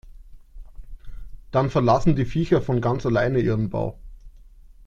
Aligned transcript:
Dann 1.51 1.69
verlassen 1.69 2.15
die 2.15 2.25
Viecher 2.25 2.59
von 2.63 2.81
ganz 2.81 3.05
alleine 3.05 3.37
ihren 3.39 3.69
Bau. 3.69 3.99